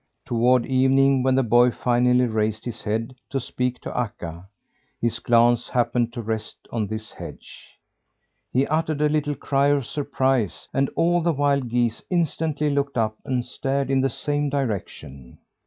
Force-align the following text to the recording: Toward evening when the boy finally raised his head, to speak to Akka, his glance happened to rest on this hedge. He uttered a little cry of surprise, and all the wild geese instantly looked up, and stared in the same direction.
Toward 0.25 0.65
evening 0.65 1.21
when 1.21 1.35
the 1.35 1.43
boy 1.43 1.69
finally 1.69 2.25
raised 2.25 2.65
his 2.65 2.81
head, 2.81 3.13
to 3.29 3.39
speak 3.39 3.79
to 3.81 3.95
Akka, 3.95 4.47
his 4.99 5.19
glance 5.19 5.69
happened 5.69 6.11
to 6.13 6.23
rest 6.23 6.55
on 6.71 6.87
this 6.87 7.11
hedge. 7.11 7.77
He 8.51 8.65
uttered 8.65 9.03
a 9.03 9.09
little 9.09 9.35
cry 9.35 9.67
of 9.67 9.85
surprise, 9.85 10.67
and 10.73 10.89
all 10.95 11.21
the 11.21 11.33
wild 11.33 11.69
geese 11.69 12.01
instantly 12.09 12.71
looked 12.71 12.97
up, 12.97 13.15
and 13.25 13.45
stared 13.45 13.91
in 13.91 14.01
the 14.01 14.09
same 14.09 14.49
direction. 14.49 15.37